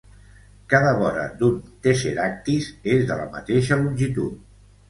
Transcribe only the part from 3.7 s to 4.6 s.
longitud.